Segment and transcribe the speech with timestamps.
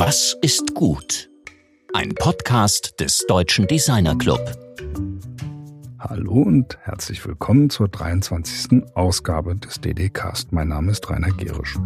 [0.00, 1.28] Was ist gut?
[1.92, 4.38] Ein Podcast des Deutschen Designer Club.
[5.98, 8.94] Hallo und herzlich willkommen zur 23.
[8.94, 10.52] Ausgabe des DD-Cast.
[10.52, 11.76] Mein Name ist Rainer Gerisch.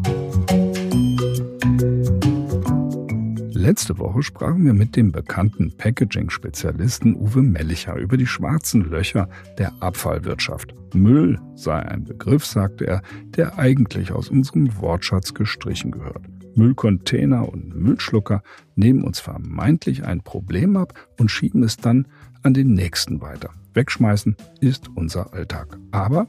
[3.54, 9.72] Letzte Woche sprachen wir mit dem bekannten Packaging-Spezialisten Uwe Mellicher über die schwarzen Löcher der
[9.80, 10.74] Abfallwirtschaft.
[10.92, 13.00] Müll sei ein Begriff, sagte er,
[13.36, 16.26] der eigentlich aus unserem Wortschatz gestrichen gehört.
[16.54, 18.42] Müllcontainer und Müllschlucker
[18.74, 22.06] nehmen uns vermeintlich ein Problem ab und schieben es dann
[22.42, 23.50] an den nächsten weiter.
[23.74, 25.78] Wegschmeißen ist unser Alltag.
[25.90, 26.26] Aber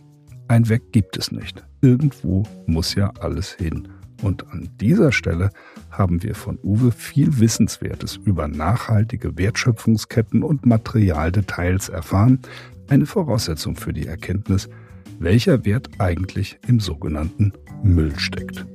[0.48, 1.63] ein Weg gibt es nicht.
[1.82, 3.88] Irgendwo muss ja alles hin.
[4.22, 5.49] Und an dieser Stelle
[5.91, 12.40] haben wir von Uwe viel Wissenswertes über nachhaltige Wertschöpfungsketten und Materialdetails erfahren,
[12.88, 14.70] eine Voraussetzung für die Erkenntnis,
[15.20, 18.66] welcher Wert eigentlich im sogenannten Müll steckt.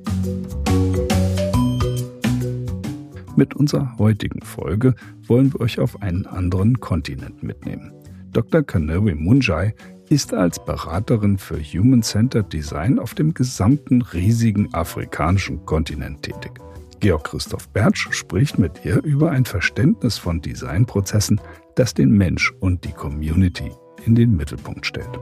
[3.39, 4.95] Mit unserer heutigen Folge
[5.25, 7.93] wollen wir euch auf einen anderen Kontinent mitnehmen.
[8.33, 8.63] Dr.
[8.63, 9.73] Kanewe Munjai
[10.09, 16.51] ist als Beraterin für Human-Centered Design auf dem gesamten riesigen afrikanischen Kontinent tätig.
[16.99, 21.39] Georg Christoph Bertsch spricht mit ihr über ein Verständnis von Designprozessen,
[21.75, 23.71] das den Mensch und die Community
[24.05, 25.17] in den Mittelpunkt stellt.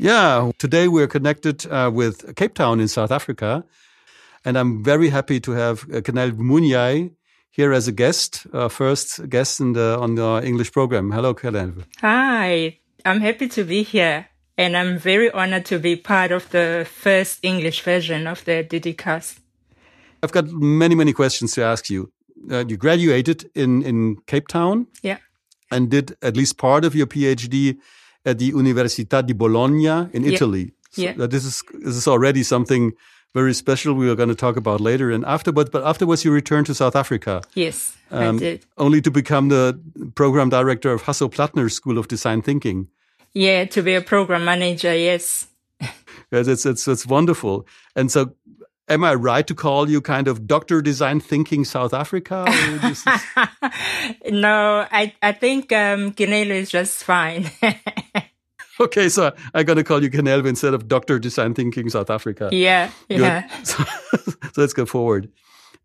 [0.00, 3.64] Yeah, today we're connected uh, with Cape Town in South Africa,
[4.44, 7.10] and I'm very happy to have uh, Keneilwe Munyai
[7.50, 11.10] here as a guest, uh, first guest in the, on the English program.
[11.10, 11.84] Hello, Kellen.
[12.00, 14.28] Hi, I'm happy to be here.
[14.56, 19.40] And I'm very honored to be part of the first English version of the DD-Cast.
[20.22, 22.12] I've got many, many questions to ask you.
[22.48, 24.86] Uh, you graduated in, in Cape Town.
[25.02, 25.18] Yeah.
[25.72, 27.78] And did at least part of your PhD
[28.28, 30.72] at the Università di Bologna in Italy.
[30.96, 31.14] Yeah.
[31.16, 32.92] So this is this is already something
[33.34, 35.10] very special we are going to talk about later.
[35.10, 37.42] And afterwards, but afterwards you returned to South Africa.
[37.54, 38.66] Yes, um, I did.
[38.76, 39.78] Only to become the
[40.14, 42.88] program director of Hasso-Plattner School of Design Thinking.
[43.34, 45.46] Yeah, to be a program manager, yes.
[46.32, 47.66] yes, it's, it's, it's wonderful.
[47.94, 48.32] And so
[48.88, 50.82] am I right to call you kind of Dr.
[50.82, 52.44] Design Thinking South Africa?
[52.48, 53.04] Is...
[54.30, 57.50] no, I, I think um, is just fine.
[58.80, 61.18] okay, so I'm going to call you Keneilwe instead of Dr.
[61.18, 62.48] Design Thinking South Africa.
[62.52, 63.48] Yeah, yeah.
[63.64, 65.30] So, so, let's go forward.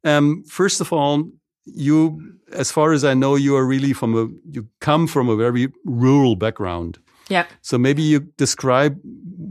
[0.03, 1.30] Um, first of all,
[1.66, 5.35] you, as far as I know, you are really from a, you come from a
[5.35, 7.00] very rural background.
[7.30, 7.46] Yeah.
[7.62, 9.00] So maybe you describe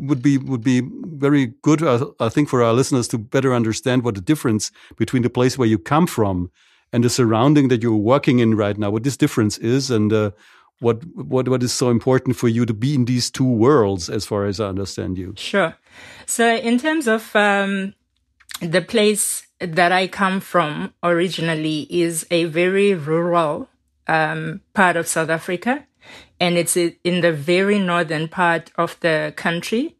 [0.02, 4.02] would be would be very good, uh, I think, for our listeners to better understand
[4.02, 6.50] what the difference between the place where you come from
[6.92, 10.32] and the surrounding that you're working in right now, what this difference is, and uh,
[10.80, 14.26] what what what is so important for you to be in these two worlds as
[14.26, 15.32] far as i understand you.
[15.36, 15.74] Sure.
[16.26, 17.94] So in terms of um,
[18.60, 23.68] the place that i come from originally is a very rural
[24.08, 25.86] um, part of south africa
[26.42, 29.96] and it's in the very northern part of the country.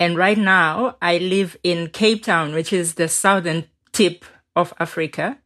[0.00, 4.24] And right now i live in cape town which is the southern tip
[4.56, 5.38] of africa.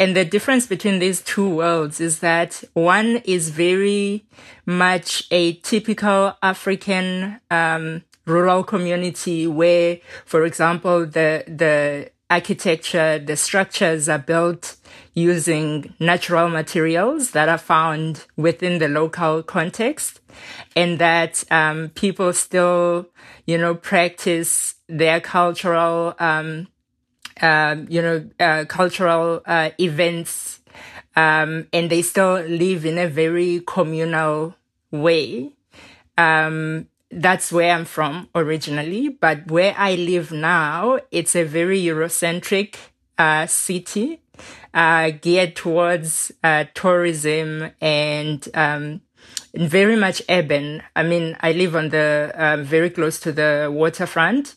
[0.00, 4.26] And the difference between these two worlds is that one is very
[4.64, 14.08] much a typical African um, rural community where, for example, the the architecture, the structures
[14.08, 14.76] are built
[15.14, 20.20] using natural materials that are found within the local context,
[20.76, 23.08] and that um, people still,
[23.46, 26.68] you know, practice their cultural um,
[27.42, 30.60] um, you know, uh, cultural uh, events,
[31.16, 34.54] um, and they still live in a very communal
[34.90, 35.50] way.
[36.18, 42.76] Um, that's where I'm from originally, but where I live now, it's a very Eurocentric
[43.18, 44.20] uh, city
[44.74, 49.00] uh, geared towards uh, tourism and um,
[49.54, 50.82] very much urban.
[50.94, 54.56] I mean, I live on the um, very close to the waterfront.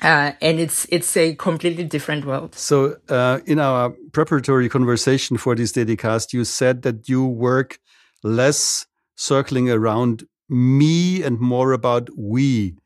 [0.00, 2.54] Uh, and it's it's a completely different world.
[2.54, 7.80] So, uh, in our preparatory conversation for this DD-Cast, you said that you work
[8.22, 8.86] less
[9.16, 12.76] circling around me and more about we,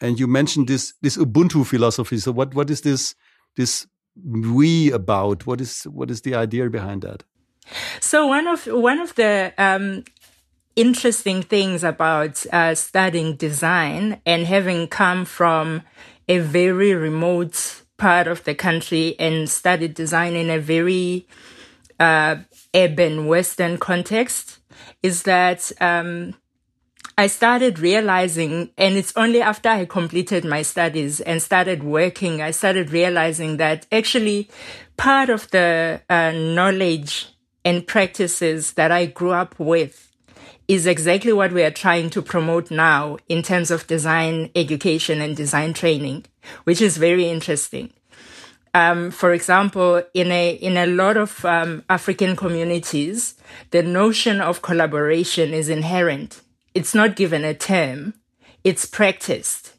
[0.00, 2.16] and you mentioned this this Ubuntu philosophy.
[2.16, 3.14] So, what what is this
[3.56, 3.86] this
[4.22, 5.46] we about?
[5.46, 7.24] What is what is the idea behind that?
[8.00, 10.04] So, one of one of the um,
[10.76, 15.82] interesting things about uh, studying design and having come from
[16.28, 21.26] a very remote part of the country and studied design in a very
[22.00, 22.36] uh,
[22.74, 24.58] urban Western context
[25.02, 26.34] is that um,
[27.16, 32.50] I started realizing, and it's only after I completed my studies and started working, I
[32.50, 34.48] started realizing that actually
[34.96, 37.28] part of the uh, knowledge
[37.64, 40.10] and practices that I grew up with
[40.66, 45.36] is exactly what we are trying to promote now in terms of design education and
[45.36, 46.24] design training,
[46.64, 47.92] which is very interesting.
[48.72, 53.36] Um, for example, in a in a lot of um, African communities,
[53.70, 56.40] the notion of collaboration is inherent
[56.74, 58.14] it's not given a term,
[58.64, 59.74] it's practiced.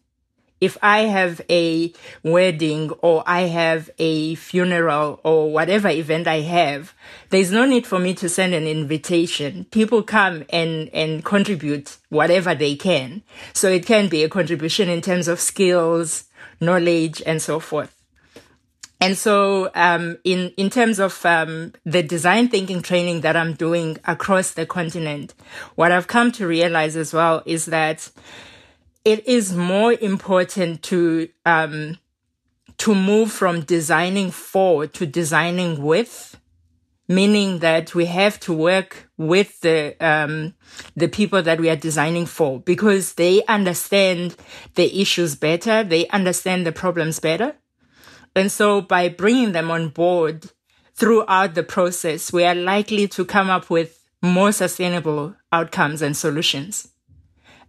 [0.62, 1.94] If I have a
[2.24, 6.94] wedding or I have a funeral or whatever event I have,
[7.30, 9.66] there's no need for me to send an invitation.
[9.66, 13.22] People come and, and contribute whatever they can.
[13.52, 16.24] So it can be a contribution in terms of skills,
[16.62, 17.95] knowledge, and so forth.
[19.02, 23.98] And so, um, in in terms of um, the design thinking training that I'm doing
[24.06, 25.34] across the continent,
[25.76, 28.10] what I've come to realize as well is that
[29.04, 31.98] it is more important to um,
[32.78, 36.40] to move from designing for to designing with,
[37.10, 40.56] meaning that we have to work with the um,
[40.96, 44.38] the people that we are designing for because they understand
[44.76, 47.56] the issues better, they understand the problems better
[48.36, 50.52] and so by bringing them on board
[50.94, 56.90] throughout the process, we are likely to come up with more sustainable outcomes and solutions.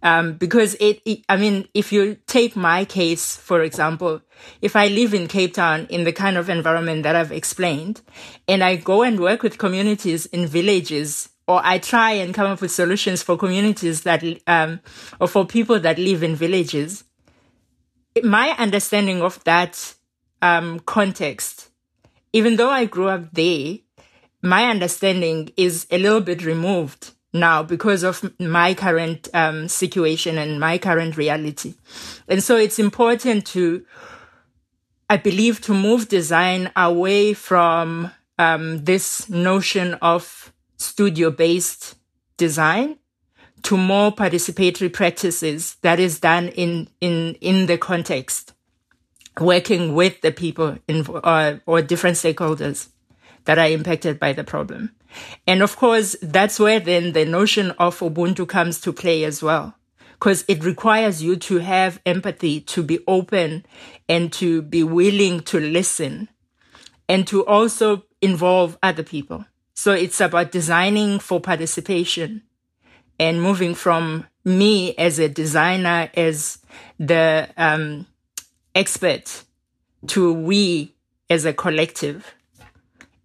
[0.03, 4.21] Um, because it, it, I mean, if you take my case, for example,
[4.61, 8.01] if I live in Cape Town in the kind of environment that I've explained,
[8.47, 12.61] and I go and work with communities in villages, or I try and come up
[12.61, 14.81] with solutions for communities that, um,
[15.19, 17.03] or for people that live in villages,
[18.23, 19.95] my understanding of that
[20.41, 21.69] um, context,
[22.33, 23.77] even though I grew up there,
[24.41, 30.59] my understanding is a little bit removed now because of my current um, situation and
[30.59, 31.75] my current reality.
[32.27, 33.85] And so it's important to,
[35.09, 41.95] I believe, to move design away from um, this notion of studio based
[42.37, 42.97] design
[43.63, 48.53] to more participatory practices that is done in, in, in the context
[49.39, 52.89] working with the people in, uh, or different stakeholders
[53.45, 54.91] that are impacted by the problem.
[55.45, 59.75] And of course, that's where then the notion of Ubuntu comes to play as well.
[60.13, 63.65] Because it requires you to have empathy, to be open
[64.09, 66.27] and to be willing to listen
[67.07, 69.45] and to also involve other people.
[69.75, 72.41] So it's about designing for participation
[73.19, 76.59] and moving from me as a designer, as
[76.97, 78.07] the, um,
[78.77, 79.43] expert
[80.07, 80.95] to we
[81.29, 82.33] as a collective.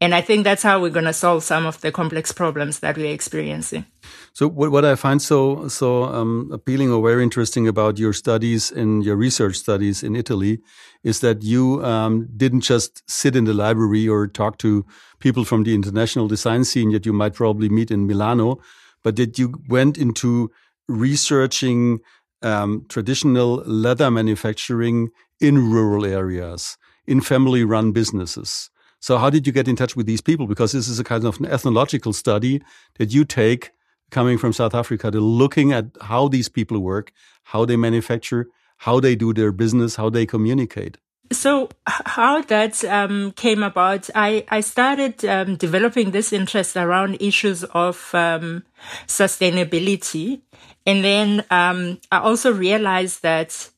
[0.01, 2.97] And I think that's how we're going to solve some of the complex problems that
[2.97, 3.85] we're experiencing.
[4.33, 8.73] So, what, what I find so so um, appealing or very interesting about your studies
[8.73, 10.59] and your research studies in Italy
[11.05, 14.85] is that you um, didn't just sit in the library or talk to
[15.21, 18.59] people from the international design scene that you might probably meet in Milano,
[19.05, 20.51] but that you went into
[20.89, 22.01] researching
[22.43, 25.11] um, traditional leather manufacturing
[25.43, 28.71] in rural areas, in family run businesses.
[29.01, 30.47] So how did you get in touch with these people?
[30.47, 32.63] Because this is a kind of an ethnological study
[32.99, 33.73] that you take
[34.13, 37.13] coming from South Africa to looking at how these people work,
[37.43, 38.47] how they manufacture,
[38.79, 40.99] how they do their business, how they communicate.
[41.33, 47.65] So how that um, came about, I, I started um, developing this interest around issues
[47.65, 48.65] of um,
[49.07, 50.43] sustainability.
[50.87, 53.71] And then um, I also realized that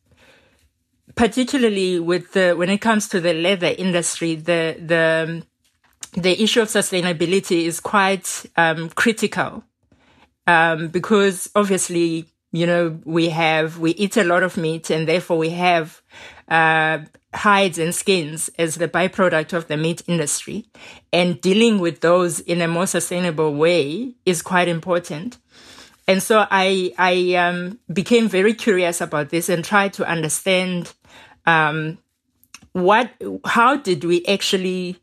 [1.14, 5.44] particularly with the, when it comes to the leather industry, the, the,
[6.12, 9.64] the issue of sustainability is quite um, critical
[10.46, 15.38] um, because obviously, you know, we have, we eat a lot of meat and therefore
[15.38, 16.02] we have
[16.48, 16.98] uh,
[17.34, 20.66] hides and skins as the byproduct of the meat industry.
[21.12, 25.38] And dealing with those in a more sustainable way is quite important.
[26.06, 30.92] And so I, I um, became very curious about this and tried to understand
[31.46, 31.98] um,
[32.72, 33.10] what,
[33.44, 34.96] how did we actually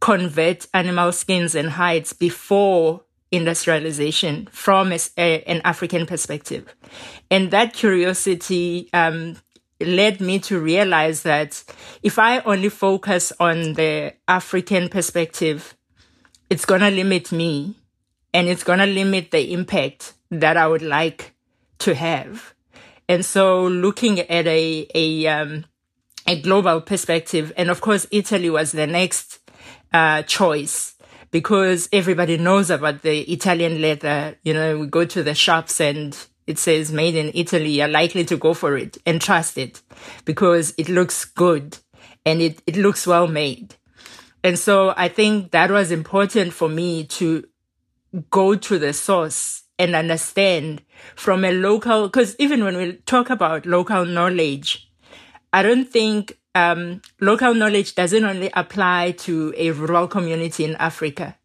[0.00, 6.74] convert animal skins and hides before industrialization from a, a, an African perspective?
[7.30, 9.36] And that curiosity um,
[9.80, 11.62] led me to realize that
[12.02, 15.76] if I only focus on the African perspective,
[16.50, 17.76] it's going to limit me
[18.32, 21.32] and it's going to limit the impact that I would like
[21.78, 22.54] to have.
[23.08, 25.64] And so looking at a, a, um,
[26.26, 27.52] a global perspective.
[27.56, 29.40] And of course, Italy was the next
[29.92, 30.94] uh, choice
[31.30, 34.36] because everybody knows about the Italian leather.
[34.42, 36.16] You know, we go to the shops and
[36.46, 39.82] it says made in Italy, you're likely to go for it and trust it
[40.24, 41.78] because it looks good
[42.26, 43.74] and it, it looks well made.
[44.42, 47.44] And so I think that was important for me to
[48.30, 50.82] go to the source and understand
[51.16, 54.83] from a local, because even when we talk about local knowledge,
[55.54, 61.36] I don't think um, local knowledge doesn't only apply to a rural community in Africa.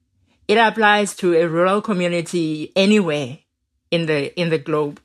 [0.48, 3.38] It applies to a rural community anywhere
[3.92, 5.00] in the in the globe,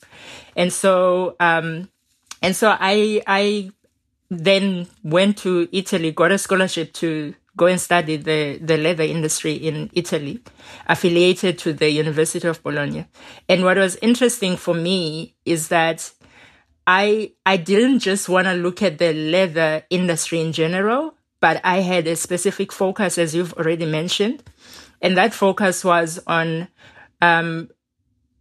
[0.57, 1.91] and so um,
[2.41, 3.73] and so I I
[4.31, 9.53] then went to Italy, got a scholarship to go and study the, the leather industry
[9.53, 10.41] in Italy,
[10.89, 13.07] affiliated to the University of Bologna.
[13.51, 16.11] And what was interesting for me is that
[16.87, 21.81] I I didn't just want to look at the leather industry in general, but I
[21.81, 24.43] had a specific focus, as you've already mentioned,
[25.01, 26.69] and that focus was on
[27.23, 27.71] um,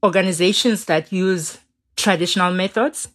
[0.04, 1.58] organizations that use
[1.96, 3.08] traditional methods.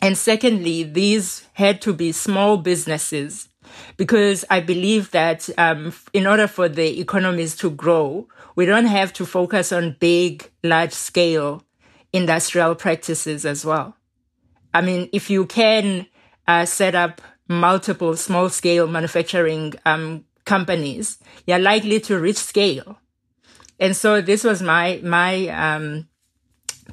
[0.00, 3.48] And secondly, these had to be small businesses
[3.96, 9.12] because I believe that um, in order for the economies to grow, we don't have
[9.14, 11.64] to focus on big, large scale
[12.12, 13.96] industrial practices as well.
[14.74, 16.06] I mean, if you can
[16.46, 22.98] uh, set up multiple small scale manufacturing um, companies, you're likely to reach scale.
[23.78, 26.08] And so this was my, my, um,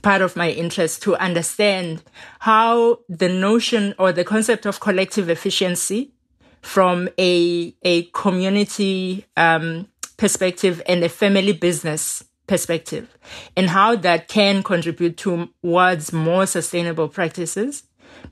[0.02, 2.04] part of my interest to understand
[2.40, 6.14] how the notion or the concept of collective efficiency
[6.62, 9.88] from a, a community, um,
[10.20, 13.18] perspective and a family business perspective
[13.56, 17.84] and how that can contribute towards more sustainable practices,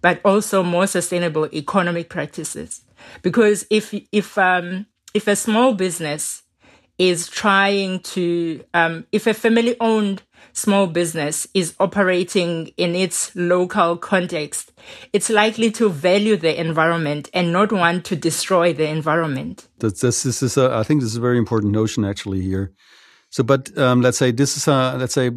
[0.01, 2.81] but also more sustainable economic practices.
[3.21, 6.41] Because if, if, um, if a small business
[6.97, 13.97] is trying to, um, if a family owned small business is operating in its local
[13.97, 14.71] context,
[15.13, 19.67] it's likely to value the environment and not want to destroy the environment.
[19.77, 22.73] This, this, is a, I think this is a very important notion actually here.
[23.37, 25.29] So, but um, let's say this is a, let's say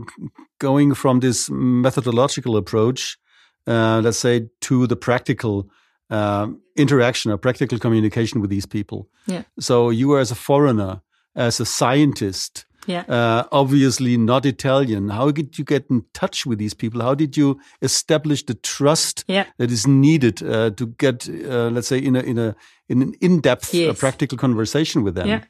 [0.58, 3.18] going from this methodological approach,
[3.66, 5.68] uh, let's say to the practical
[6.08, 9.06] um, interaction or practical communication with these people.
[9.26, 9.42] Yeah.
[9.58, 11.02] So you as a foreigner,
[11.36, 13.02] as a scientist, yeah.
[13.02, 15.10] Uh, obviously not Italian.
[15.10, 17.02] How did you get in touch with these people?
[17.02, 19.46] How did you establish the trust yeah.
[19.58, 22.56] that is needed uh, to get, uh, let's say, in a in a
[22.88, 23.98] in an in-depth, uh, yes.
[23.98, 25.28] practical conversation with them?
[25.28, 25.44] Yeah,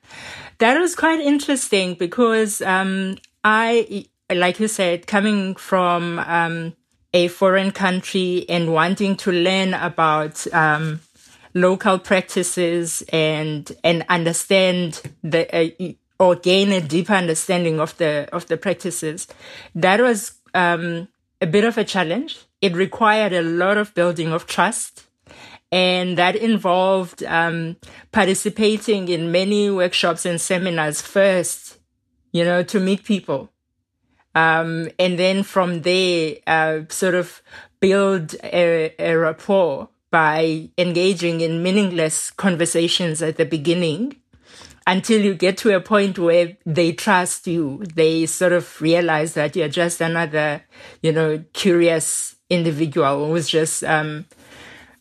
[0.58, 6.74] that was quite interesting because um, I, like you said, coming from um,
[7.14, 11.00] a foreign country and wanting to learn about um,
[11.54, 18.46] local practices and and understand the uh, or gain a deeper understanding of the of
[18.46, 19.26] the practices.
[19.74, 21.08] That was um,
[21.40, 22.38] a bit of a challenge.
[22.60, 25.08] It required a lot of building of trust,
[25.72, 27.76] and that involved um,
[28.12, 31.78] participating in many workshops and seminars first,
[32.32, 33.50] you know, to meet people,
[34.34, 37.42] um, and then from there, uh, sort of
[37.80, 44.20] build a, a rapport by engaging in meaningless conversations at the beginning
[44.86, 47.82] until you get to a point where they trust you.
[47.94, 50.62] They sort of realize that you're just another,
[51.02, 54.26] you know, curious individual who's just um,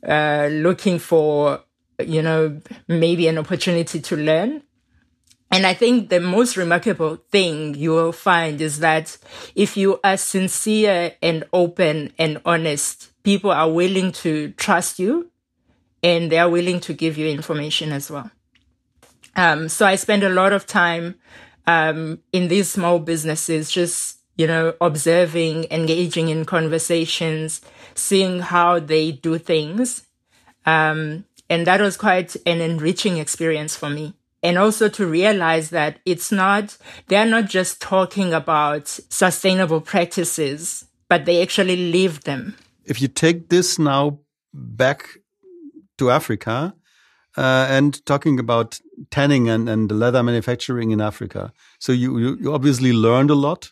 [0.07, 1.63] uh, looking for,
[1.99, 4.61] you know, maybe an opportunity to learn.
[5.51, 9.17] And I think the most remarkable thing you will find is that
[9.55, 15.31] if you are sincere and open and honest, people are willing to trust you
[16.03, 18.29] and they are willing to give you information as well.
[19.35, 21.15] Um, so I spend a lot of time
[21.67, 27.59] um, in these small businesses, just you know, observing, engaging in conversations,
[27.93, 30.03] seeing how they do things,
[30.65, 34.13] um, and that was quite an enriching experience for me.
[34.41, 41.25] And also to realize that it's not, they're not just talking about sustainable practices, but
[41.25, 42.55] they actually live them.
[42.85, 44.19] If you take this now
[44.53, 45.17] back
[45.97, 46.73] to Africa,
[47.37, 48.79] uh, and talking about
[49.11, 51.53] tanning and, and leather manufacturing in Africa.
[51.79, 53.71] So you, you, you obviously learned a lot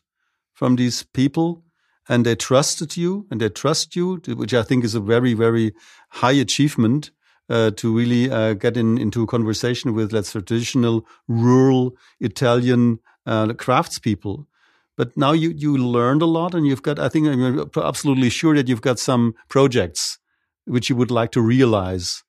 [0.54, 1.64] from these people
[2.10, 5.74] and they trusted you and they trust you, which I think is a very, very
[6.10, 7.12] high achievement
[7.50, 13.48] uh, to really uh, get in, into a conversation with, let's traditional rural Italian uh,
[13.48, 14.46] craftspeople.
[14.96, 18.56] But now you, you learned a lot and you've got, I think I'm absolutely sure
[18.56, 20.18] that you've got some projects
[20.66, 22.24] which you would like to realize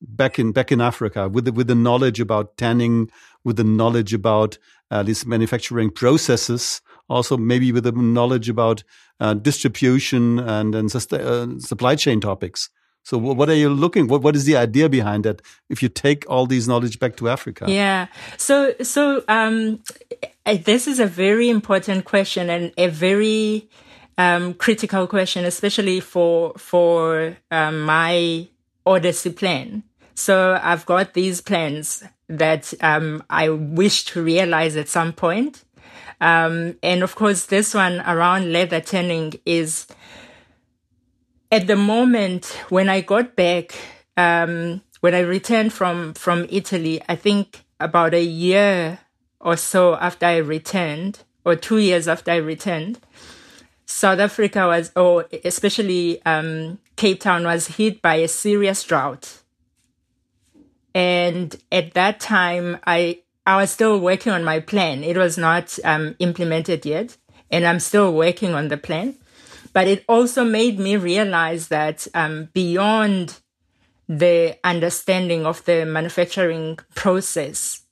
[0.00, 3.10] back in back in Africa with the, with the knowledge about tanning,
[3.44, 4.58] with the knowledge about
[4.90, 6.80] uh, these manufacturing processes
[7.10, 8.84] also maybe with the knowledge about
[9.18, 12.70] uh, distribution and, and uh, supply chain topics.
[13.02, 14.08] So what are you looking?
[14.08, 15.40] What what is the idea behind that?
[15.70, 18.08] If you take all these knowledge back to Africa, yeah.
[18.36, 19.82] So so um,
[20.44, 23.70] this is a very important question and a very
[24.18, 28.48] um, critical question, especially for for um, my
[28.84, 29.82] Odyssey plan.
[30.14, 35.64] So I've got these plans that um, I wish to realize at some point.
[36.20, 39.86] Um, and of course, this one around leather tanning is
[41.50, 43.74] at the moment when I got back,
[44.16, 49.00] um, when I returned from from Italy, I think about a year
[49.40, 53.00] or so after I returned, or two years after I returned,
[53.86, 59.40] South Africa was, or especially um, Cape Town, was hit by a serious drought.
[60.94, 65.02] And at that time, I I was still working on my plan.
[65.02, 67.16] It was not um, implemented yet,
[67.50, 69.16] and I'm still working on the plan.
[69.72, 73.38] But it also made me realize that um, beyond
[74.08, 77.82] the understanding of the manufacturing process,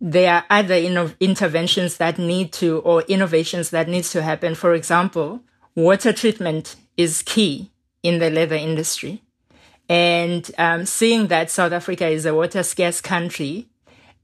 [0.00, 4.54] there are other inno- interventions that need to, or innovations that needs to happen.
[4.54, 5.42] For example,
[5.74, 7.70] water treatment is key
[8.02, 9.23] in the leather industry.
[9.88, 13.68] And um, seeing that South Africa is a water scarce country,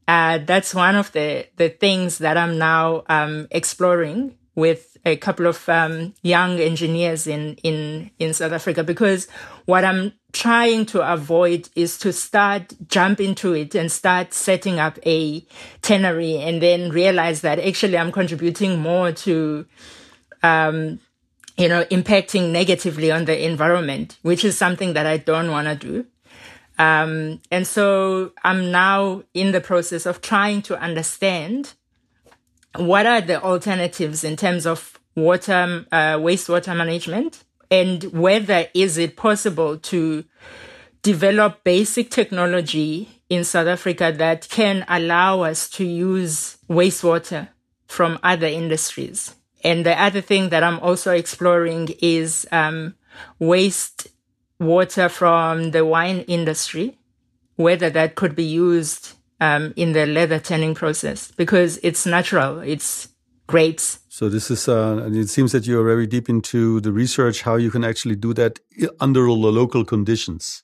[0.09, 5.47] uh, that's one of the, the things that I'm now um, exploring with a couple
[5.47, 8.83] of um, young engineers in, in, in South Africa.
[8.83, 9.29] Because
[9.67, 14.99] what I'm trying to avoid is to start jump into it and start setting up
[15.07, 15.47] a
[15.83, 19.67] tannery and then realize that actually I'm contributing more to,
[20.43, 21.01] um,
[21.61, 25.75] you know, impacting negatively on the environment, which is something that I don't want to
[25.75, 26.07] do.
[26.79, 31.75] Um, and so I'm now in the process of trying to understand
[32.77, 39.17] what are the alternatives in terms of water, uh, wastewater management and whether is it
[39.17, 40.25] possible to
[41.03, 47.49] develop basic technology in South Africa that can allow us to use wastewater
[47.87, 49.35] from other industries.
[49.63, 52.95] And the other thing that I'm also exploring is um,
[53.39, 54.09] waste
[54.59, 56.99] water from the wine industry,
[57.57, 62.61] whether that could be used um, in the leather tanning process because it's natural.
[62.61, 63.09] It's
[63.47, 63.99] grapes.
[64.09, 67.57] So this is, uh, and it seems that you're very deep into the research how
[67.57, 68.61] you can actually do that
[69.01, 70.63] under all the local conditions.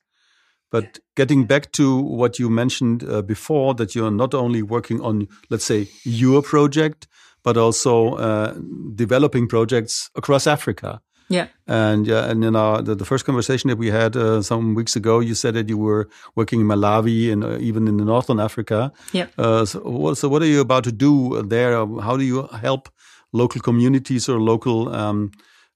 [0.71, 5.27] But getting back to what you mentioned uh, before, that you're not only working on,
[5.49, 7.09] let's say, your project,
[7.47, 8.55] but also uh,
[8.97, 11.01] developing projects across Africa.
[11.29, 11.47] Yeah.
[11.69, 14.97] And yeah, and in our the, the first conversation that we had uh, some weeks
[14.97, 18.41] ago, you said that you were working in Malawi and uh, even in the northern
[18.41, 18.93] Africa.
[19.13, 19.27] Yeah.
[19.39, 21.73] Uh, so, what, so what are you about to do there?
[22.07, 22.89] How do you help
[23.33, 25.31] local communities or local, um,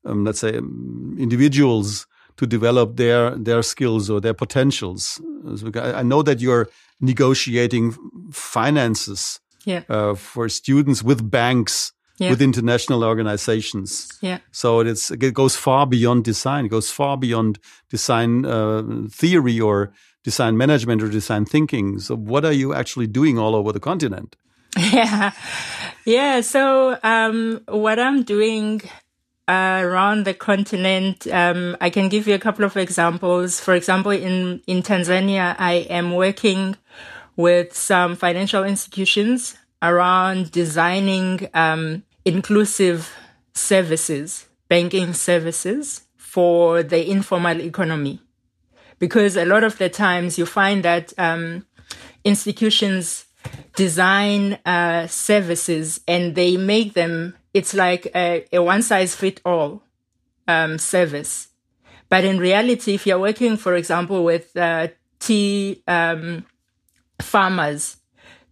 [0.04, 0.54] um, let's say,
[1.18, 2.06] individuals
[2.36, 5.20] to develop their their skills or their potentials?
[6.00, 6.66] I know that you're
[7.00, 7.94] negotiating
[8.32, 9.82] finances yeah.
[9.88, 12.30] Uh, for students with banks yeah.
[12.30, 14.08] with international organizations.
[14.20, 14.38] Yeah.
[14.52, 16.66] So it's it goes far beyond design.
[16.66, 19.92] It goes far beyond design uh, theory or
[20.22, 21.98] design management or design thinking.
[21.98, 24.36] So what are you actually doing all over the continent?
[24.92, 25.32] Yeah.
[26.04, 26.40] Yeah.
[26.42, 28.82] So um, what I'm doing
[29.48, 33.60] uh, around the continent, um, I can give you a couple of examples.
[33.60, 36.76] For example, in in Tanzania, I am working
[37.40, 43.12] with some financial institutions around designing um, inclusive
[43.54, 48.20] services, banking services for the informal economy.
[48.98, 51.66] Because a lot of the times you find that um,
[52.24, 53.24] institutions
[53.74, 59.82] design uh, services and they make them, it's like a, a one size fit all
[60.46, 61.48] um, service.
[62.10, 64.88] But in reality, if you're working, for example, with uh,
[65.20, 66.44] tea um,
[67.20, 67.96] farmers,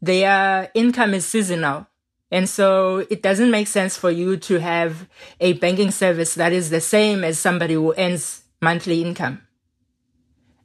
[0.00, 1.86] their income is seasonal.
[2.30, 5.08] And so it doesn't make sense for you to have
[5.40, 9.42] a banking service that is the same as somebody who earns monthly income.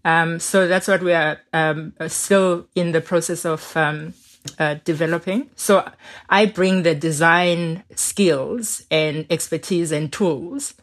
[0.05, 4.13] Um, so that's what we are um, still in the process of um,
[4.59, 5.49] uh, developing.
[5.55, 5.89] So
[6.29, 10.73] I bring the design skills and expertise and tools,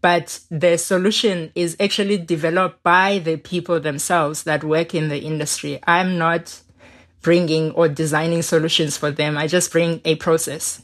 [0.00, 5.78] but the solution is actually developed by the people themselves that work in the industry.
[5.86, 6.62] I'm not
[7.22, 9.36] bringing or designing solutions for them.
[9.36, 10.82] I just bring a process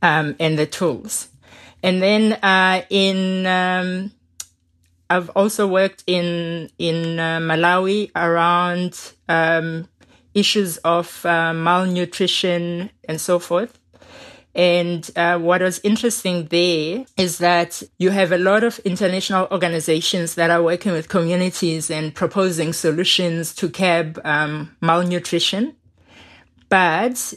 [0.00, 1.28] um, and the tools.
[1.82, 4.12] And then uh, in um,
[5.12, 9.88] I've also worked in in uh, Malawi around um,
[10.32, 13.78] issues of uh, malnutrition and so forth.
[14.54, 20.34] And uh, what was interesting there is that you have a lot of international organizations
[20.34, 25.74] that are working with communities and proposing solutions to curb um, malnutrition.
[26.68, 27.32] But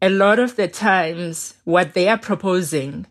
[0.00, 3.06] a lot of the times, what they are proposing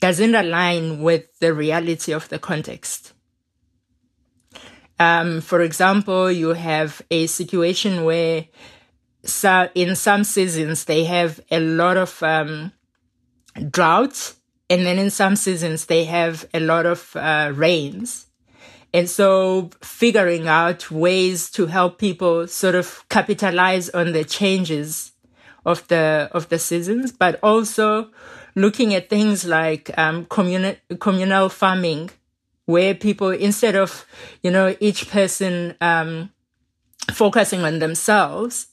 [0.00, 3.14] doesn't align with the reality of the context.
[4.98, 8.46] Um, for example, you have a situation where
[9.24, 12.72] so in some seasons they have a lot of um,
[13.70, 14.34] drought,
[14.68, 18.26] and then in some seasons they have a lot of uh, rains.
[18.92, 25.12] And so figuring out ways to help people sort of capitalize on the changes
[25.64, 28.10] of the of the seasons, but also
[28.56, 32.10] looking at things like um, communal communal farming,
[32.64, 34.06] where people instead of
[34.42, 36.30] you know each person um,
[37.12, 38.68] focusing on themselves,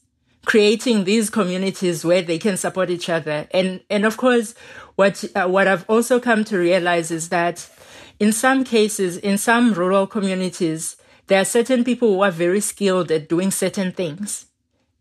[0.47, 3.47] creating these communities where they can support each other.
[3.51, 4.55] And and of course,
[4.95, 7.69] what uh, what I've also come to realize is that
[8.17, 10.95] in some cases, in some rural communities,
[11.27, 14.45] there are certain people who are very skilled at doing certain things.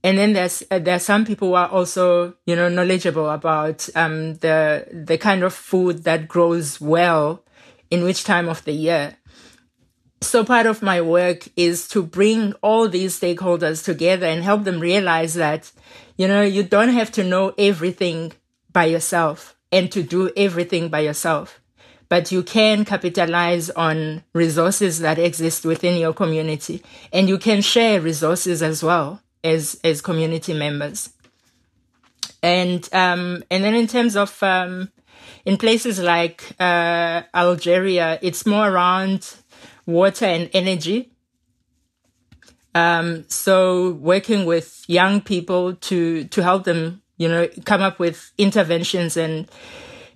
[0.03, 3.89] And then there's uh, there are some people who are also you know knowledgeable about
[3.95, 7.45] um, the the kind of food that grows well
[7.89, 9.17] in which time of the year.
[10.21, 14.81] So part of my work is to bring all these stakeholders together and help them
[14.81, 15.71] realize that
[16.17, 18.33] you know you don't have to know everything
[18.73, 21.61] by yourself and to do everything by yourself
[22.09, 28.01] but you can capitalize on resources that exist within your community and you can share
[28.01, 31.11] resources as well as as community members.
[32.43, 34.91] And um, and then in terms of um,
[35.45, 39.35] in places like uh, Algeria, it's more around
[39.87, 41.13] water and energy.
[42.75, 48.33] Um, so working with young people to to help them, you know, come up with
[48.37, 49.49] interventions and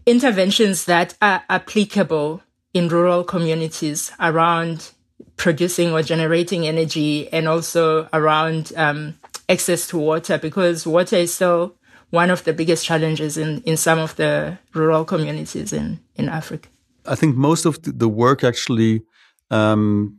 [0.04, 2.42] interventions that are applicable
[2.74, 4.90] in rural communities around
[5.37, 9.14] producing or generating energy and also around um,
[9.48, 11.74] access to water because water is still
[12.11, 16.68] one of the biggest challenges in, in some of the rural communities in, in Africa.
[17.06, 19.02] I think most of the work actually
[19.51, 20.19] um,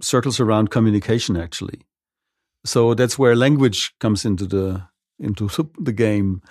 [0.00, 1.80] circles around communication actually.
[2.64, 4.88] So that's where language comes into the
[5.18, 6.42] into the game.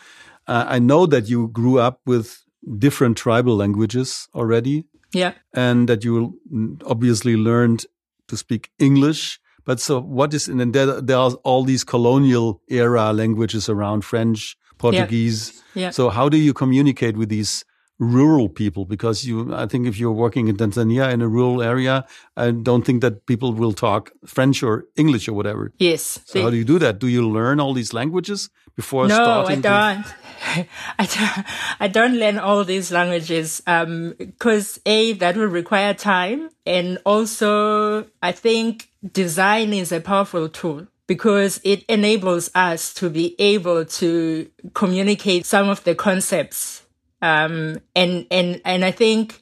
[0.47, 2.43] Uh, I know that you grew up with
[2.77, 4.85] different tribal languages already.
[5.13, 5.33] Yeah.
[5.53, 6.39] And that you
[6.85, 7.85] obviously learned
[8.27, 9.39] to speak English.
[9.65, 14.03] But so what is, and then there, there are all these colonial era languages around
[14.03, 15.63] French, Portuguese.
[15.75, 15.83] Yeah.
[15.83, 15.89] yeah.
[15.91, 17.63] So how do you communicate with these
[17.99, 18.85] rural people?
[18.85, 22.83] Because you, I think if you're working in Tanzania in a rural area, I don't
[22.83, 25.71] think that people will talk French or English or whatever.
[25.77, 26.19] Yes.
[26.25, 26.99] So how do you do that?
[26.99, 29.61] Do you learn all these languages before no, starting?
[29.61, 30.13] No, I don't.
[30.99, 31.45] I don't,
[31.79, 38.05] I don't learn all these languages because um, a that will require time, and also
[38.21, 44.49] I think design is a powerful tool because it enables us to be able to
[44.73, 46.82] communicate some of the concepts,
[47.23, 49.41] um, and and and I think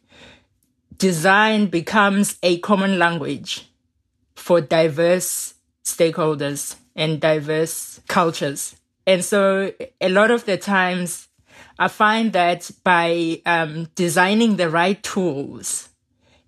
[0.97, 3.67] design becomes a common language
[4.35, 8.75] for diverse stakeholders and diverse cultures.
[9.07, 11.27] And so a lot of the times
[11.79, 15.89] I find that by um, designing the right tools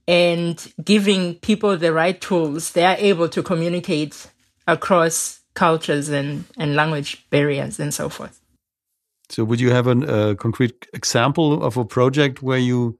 [0.07, 4.27] and giving people the right tools, they are able to communicate
[4.67, 8.42] across cultures and, and language barriers and so forth.
[9.33, 12.99] So, would you have an, a concrete example of a project where you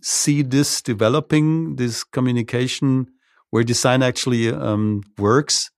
[0.00, 3.08] see this developing, this communication,
[3.50, 5.70] where design actually um, works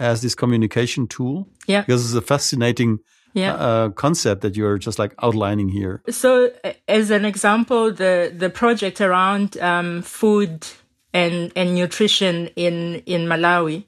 [0.00, 1.48] as this communication tool?
[1.68, 1.82] Yeah.
[1.82, 2.98] Because it's a fascinating
[3.32, 3.54] yeah.
[3.54, 6.02] uh, concept that you're just like outlining here.
[6.10, 6.50] So,
[6.88, 10.66] as an example, the the project around um, food
[11.12, 13.84] and and nutrition in in Malawi,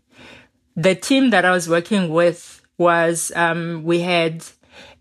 [0.77, 4.45] the team that I was working with was um, we had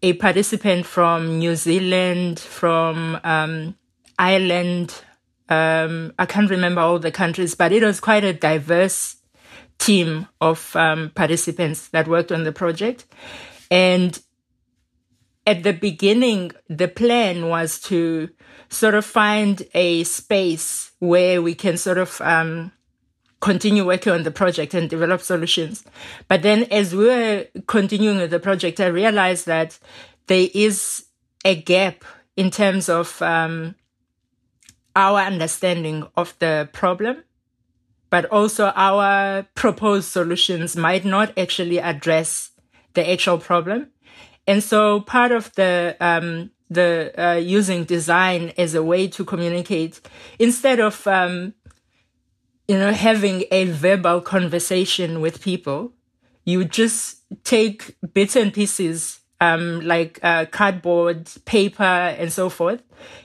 [0.02, 3.76] a participant from New Zealand, from um,
[4.18, 5.02] Ireland.
[5.50, 9.18] Um, I can't remember all the countries, but it was quite a diverse
[9.78, 13.06] team of um, participants that worked on the project.
[13.70, 14.20] And
[15.46, 18.30] at the beginning, the plan was to
[18.70, 22.72] sort of find a space where we can sort of um,
[23.46, 25.84] continue working on the project and develop solutions.
[26.28, 29.78] But then as we were continuing with the project, I realized that
[30.28, 31.06] there is
[31.46, 32.04] a gap
[32.36, 33.76] in terms of um,
[34.96, 37.24] our understanding of the problem
[38.16, 42.52] but also our proposed solutions might not actually address
[42.94, 43.88] the actual problem.
[44.48, 50.00] And so part of the um, the uh, using design as a way to communicate
[50.40, 51.54] instead of um,
[52.68, 55.94] you know having a verbal conversation with people
[56.44, 62.82] you just take bits and pieces um, like uh, cardboard paper and so forth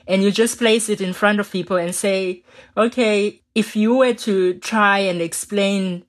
[0.07, 2.43] and you just place it in front of people and say
[2.75, 6.03] okay if you were to try and explain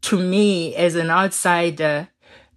[0.00, 2.08] to me as an outsider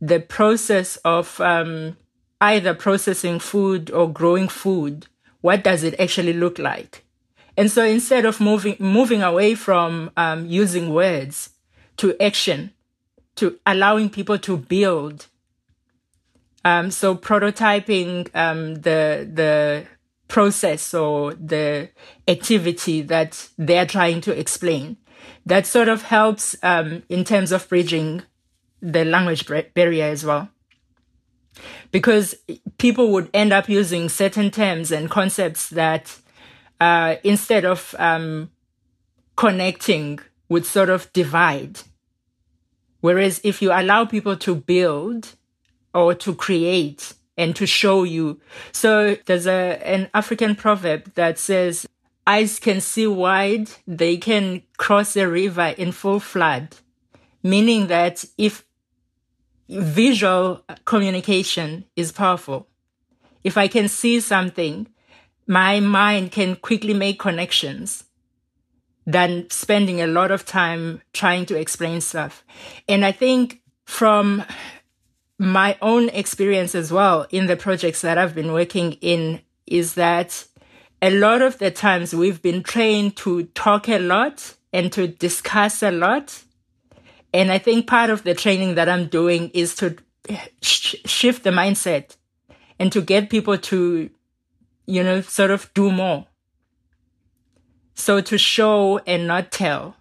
[0.02, 1.98] the process of um,
[2.42, 5.08] either processing food or growing food,
[5.42, 7.04] what does it actually look like?
[7.58, 11.50] And so instead of moving moving away from um, using words
[11.98, 12.72] to action,
[13.36, 15.28] to allowing people to build.
[16.64, 19.86] Um, so prototyping um, the the
[20.28, 21.90] process or the
[22.28, 24.98] activity that they're trying to explain.
[25.46, 28.24] That sort of helps um, in terms of bridging
[28.82, 30.50] the language barrier as well
[31.92, 32.36] because
[32.78, 36.18] people would end up using certain terms and concepts that
[36.80, 38.50] uh, instead of um,
[39.36, 41.80] connecting would sort of divide.
[43.02, 45.36] Whereas if you allow people to build
[45.94, 48.40] or to create and to show you.
[48.72, 51.88] So there's a, an African proverb that says,
[52.26, 56.76] eyes can see wide, they can cross a river in full flood.
[57.44, 58.66] Meaning that if
[59.70, 62.68] visual communication is powerful.
[63.44, 64.88] If I can see something,
[65.48, 68.04] my mind can quickly make connections
[69.06, 72.44] than spending a lot of time trying to explain stuff.
[72.88, 74.44] And I think from
[75.40, 80.46] my own experience as well in the projects that I've been working in is that
[81.02, 85.82] a lot of the times we've been trained to talk a lot and to discuss
[85.82, 86.44] a lot
[87.34, 89.96] and I think part of the training that I'm doing is to
[90.62, 92.16] sh- shift the mindset
[92.80, 94.10] and to get people to,
[94.88, 96.26] you know, sort of do more.
[97.94, 99.96] So to show and not tell.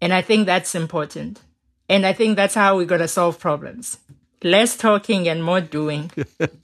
[0.00, 1.42] And I think that's important.
[1.88, 3.98] And I think that's how we're going to solve problems.
[4.42, 6.10] Less talking and more doing.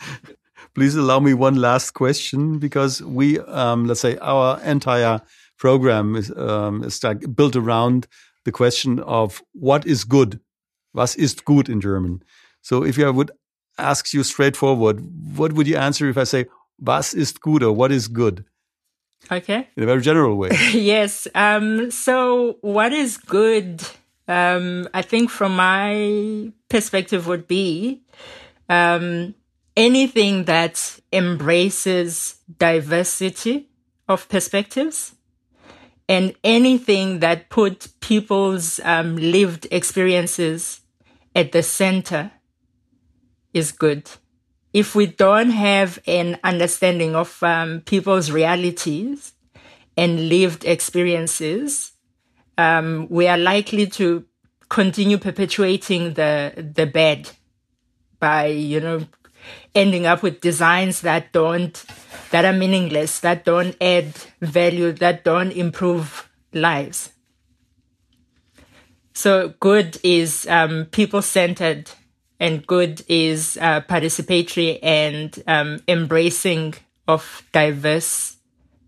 [0.75, 5.21] Please allow me one last question because we, um, let's say, our entire
[5.59, 8.07] program is, um, is like built around
[8.45, 10.41] the question of what is good?
[10.93, 12.23] Was ist gut in German?
[12.61, 13.31] So if I would
[13.79, 15.01] ask you straightforward,
[15.37, 16.47] what would you answer if I say,
[16.79, 18.45] was ist gut or what is good?
[19.31, 19.69] Okay.
[19.77, 20.51] In a very general way.
[20.73, 21.27] yes.
[21.35, 23.83] Um, so what is good?
[24.29, 28.03] Um, I think from my perspective would be,
[28.69, 29.35] um,
[29.77, 33.69] anything that embraces diversity
[34.09, 35.15] of perspectives
[36.09, 40.81] and anything that put people's um, lived experiences
[41.35, 42.31] at the center
[43.53, 44.11] is good.
[44.75, 49.33] If we don't have an understanding of um, people's realities
[49.97, 51.93] and lived experiences,
[52.59, 54.25] um, we are likely to
[54.69, 57.31] continue perpetuating the the bad
[58.19, 59.07] by you know
[59.75, 61.85] ending up with designs that don't
[62.31, 67.13] that are meaningless, that don't add value, that don't improve lives.
[69.13, 71.91] So good is um, people centered,
[72.41, 76.75] and good is uh, participatory and um, embracing
[77.07, 78.37] of diverse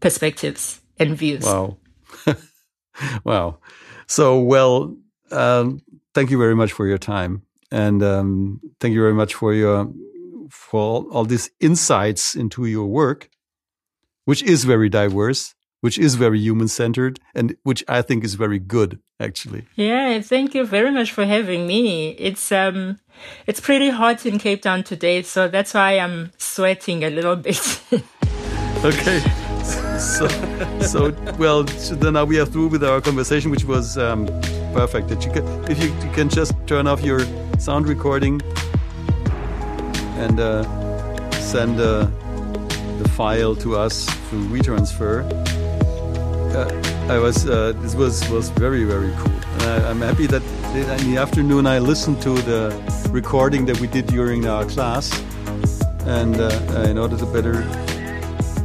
[0.00, 1.44] perspectives and views.
[1.44, 1.76] Wow,
[3.24, 3.58] wow.
[4.06, 4.96] So well,
[5.30, 5.82] um,
[6.14, 9.92] thank you very much for your time, and um, thank you very much for your
[10.50, 13.28] for all, all these insights into your work,
[14.24, 18.58] which is very diverse, which is very human centered, and which I think is very
[18.58, 19.66] good, actually.
[19.74, 22.10] Yeah, thank you very much for having me.
[22.10, 22.98] It's um,
[23.46, 27.80] it's pretty hot in Cape Town today, so that's why I'm sweating a little bit.
[28.84, 29.20] okay.
[29.98, 30.28] So,
[30.80, 34.26] so well, so then now we are through with our conversation, which was um,
[34.72, 35.08] perfect.
[35.08, 37.20] That you can, if you, you can just turn off your
[37.58, 38.40] sound recording
[40.18, 40.62] and uh,
[41.32, 42.06] send uh,
[42.98, 45.55] the file to us through WeTransfer.
[47.08, 49.38] I was uh, this was was very very cool.
[49.52, 50.42] And I, am happy that
[50.74, 52.72] in the afternoon I listened to the
[53.10, 55.12] recording that we did during our class,
[56.06, 57.62] and uh, in order to better.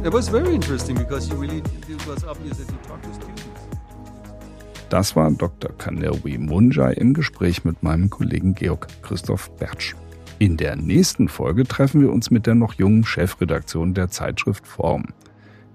[0.04, 3.42] It was very interesting because you really it was obvious that you talked to students.
[4.88, 5.72] Das war Dr.
[5.78, 9.94] Kanerwi Munjai im Gespräch mit meinem Kollegen Georg Christoph Bertsch.
[10.38, 15.04] In der nächsten Folge treffen wir uns mit der noch jungen Chefredaktion der Zeitschrift Form.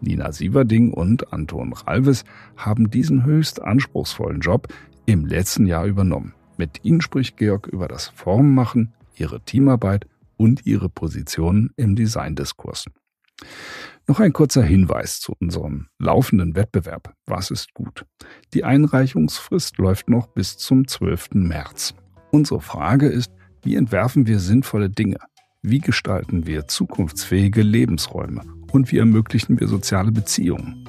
[0.02, 2.24] Nina Sieverding und Anton Ralves
[2.56, 4.68] haben diesen höchst anspruchsvollen Job
[5.06, 6.34] im letzten Jahr übernommen.
[6.58, 10.08] Mit ihnen spricht Georg über das Formmachen, ihre Teamarbeit
[10.38, 12.86] und ihre Position im Designdiskurs.
[14.08, 17.14] Noch ein kurzer Hinweis zu unserem laufenden Wettbewerb.
[17.26, 18.06] Was ist gut?
[18.54, 21.32] Die Einreichungsfrist läuft noch bis zum 12.
[21.34, 21.94] März.
[22.32, 23.32] Unsere Frage ist,
[23.64, 25.18] wie entwerfen wir sinnvolle Dinge?
[25.62, 28.57] Wie gestalten wir zukunftsfähige Lebensräume?
[28.72, 30.88] Und wie ermöglichen wir soziale Beziehungen?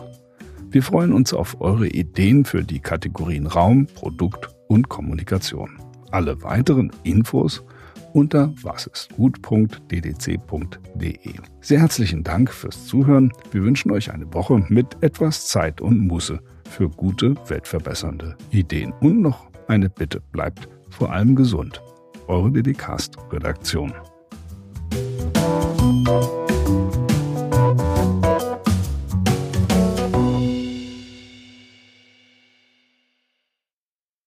[0.71, 5.79] Wir freuen uns auf eure Ideen für die Kategorien Raum, Produkt und Kommunikation.
[6.11, 7.65] Alle weiteren Infos
[8.13, 11.35] unter wasistgut.ddc.de.
[11.61, 13.33] Sehr herzlichen Dank fürs Zuhören.
[13.51, 18.93] Wir wünschen euch eine Woche mit etwas Zeit und Muße für gute, weltverbessernde Ideen.
[19.01, 21.83] Und noch eine Bitte, bleibt vor allem gesund.
[22.27, 23.93] Eure DDcast-Redaktion.